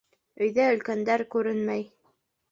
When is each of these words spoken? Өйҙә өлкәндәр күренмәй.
Өйҙә 0.43 0.63
өлкәндәр 0.75 1.23
күренмәй. 1.35 1.85